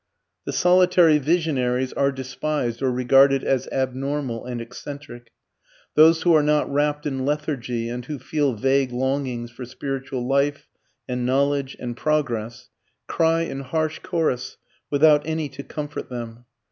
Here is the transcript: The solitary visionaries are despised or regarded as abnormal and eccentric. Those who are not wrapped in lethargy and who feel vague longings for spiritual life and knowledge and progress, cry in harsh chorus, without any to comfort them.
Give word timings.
The 0.45 0.51
solitary 0.51 1.19
visionaries 1.19 1.93
are 1.93 2.11
despised 2.11 2.81
or 2.81 2.91
regarded 2.91 3.43
as 3.43 3.67
abnormal 3.71 4.45
and 4.47 4.59
eccentric. 4.59 5.29
Those 5.93 6.23
who 6.23 6.33
are 6.33 6.41
not 6.41 6.67
wrapped 6.73 7.05
in 7.05 7.23
lethargy 7.23 7.87
and 7.87 8.03
who 8.03 8.17
feel 8.17 8.53
vague 8.53 8.91
longings 8.91 9.51
for 9.51 9.63
spiritual 9.63 10.25
life 10.27 10.67
and 11.07 11.23
knowledge 11.23 11.77
and 11.79 11.95
progress, 11.95 12.69
cry 13.05 13.41
in 13.41 13.59
harsh 13.59 13.99
chorus, 13.99 14.57
without 14.89 15.21
any 15.27 15.47
to 15.49 15.61
comfort 15.61 16.09
them. 16.09 16.45